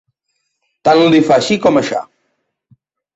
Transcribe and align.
Tant 0.87 1.01
li 1.15 1.19
fa 1.27 1.35
així 1.41 1.57
com 1.65 1.77
aixà. 1.83 2.01